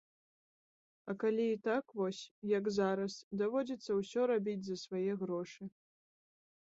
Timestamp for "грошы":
5.25-5.63